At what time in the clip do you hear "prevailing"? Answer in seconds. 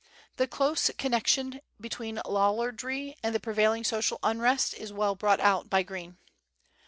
3.39-3.83